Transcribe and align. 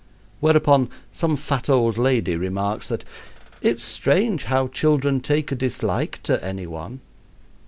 Whereupon 0.39 0.89
some 1.11 1.35
fat 1.35 1.69
old 1.69 1.95
lady 1.95 2.35
remarks 2.35 2.87
that 2.89 3.03
"it's 3.61 3.83
strange 3.83 4.45
how 4.45 4.67
children 4.69 5.19
take 5.21 5.51
a 5.51 5.55
dislike 5.55 6.19
to 6.23 6.43
any 6.43 6.65
one." 6.65 7.01